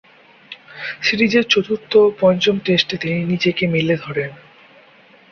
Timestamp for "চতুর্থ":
1.49-1.91